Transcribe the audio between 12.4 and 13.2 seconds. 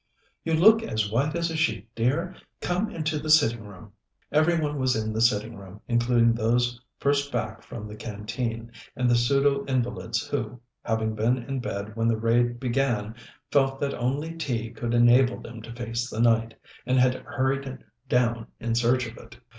began,